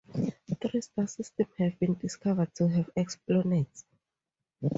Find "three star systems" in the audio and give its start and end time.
0.63-1.51